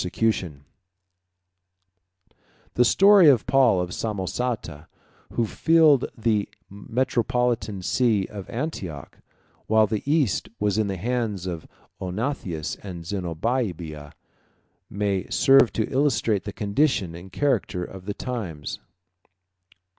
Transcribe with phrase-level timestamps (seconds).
[2.73, 4.87] ]The story of Paul of Samosata,
[5.33, 9.19] who filled the metropolitan see of Antioch,
[9.67, 11.67] while the East was in the hands of
[12.01, 14.13] Odenathus and Zenobia,
[14.89, 18.79] may serve to illustrate the condition and character of the times.